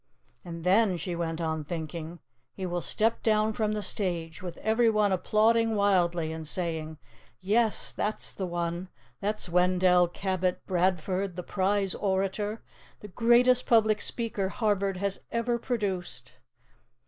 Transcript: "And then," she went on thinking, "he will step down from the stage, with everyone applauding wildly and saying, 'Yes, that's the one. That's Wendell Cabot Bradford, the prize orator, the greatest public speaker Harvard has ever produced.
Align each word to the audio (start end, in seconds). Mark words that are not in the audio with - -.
"And 0.43 0.63
then," 0.63 0.97
she 0.97 1.15
went 1.15 1.39
on 1.39 1.63
thinking, 1.63 2.17
"he 2.55 2.65
will 2.65 2.81
step 2.81 3.21
down 3.21 3.53
from 3.53 3.73
the 3.73 3.83
stage, 3.83 4.41
with 4.41 4.57
everyone 4.57 5.11
applauding 5.11 5.75
wildly 5.75 6.33
and 6.33 6.47
saying, 6.47 6.97
'Yes, 7.39 7.91
that's 7.91 8.33
the 8.33 8.47
one. 8.47 8.89
That's 9.19 9.47
Wendell 9.47 10.07
Cabot 10.07 10.65
Bradford, 10.65 11.35
the 11.35 11.43
prize 11.43 11.93
orator, 11.93 12.63
the 13.01 13.09
greatest 13.09 13.67
public 13.67 14.01
speaker 14.01 14.49
Harvard 14.49 14.97
has 14.97 15.19
ever 15.29 15.59
produced. 15.59 16.33